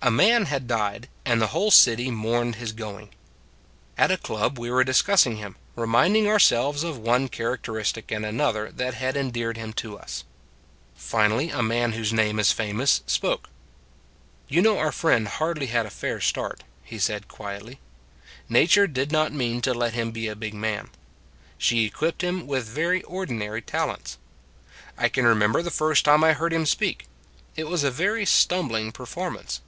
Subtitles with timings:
[0.00, 3.10] A MAN had died, and the whole city mourned his going.
[3.96, 8.94] At a club we were discussing him, reminding ourselves of one characteristic and another that
[8.94, 10.22] had endeared him to us.
[10.94, 13.50] Finally a man whose name is famous spoke."
[14.48, 17.80] You know our friend hardly had a fair start," he said quietly."
[18.48, 20.90] Nature did not mean to let him be a big man.
[21.58, 24.16] She equipped him with very ordinary talents."
[24.96, 27.06] I can remember the first time I heard him speak.
[27.56, 29.58] It was a very stumbling per formance.